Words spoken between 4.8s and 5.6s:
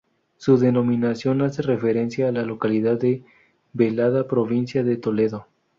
de Toledo.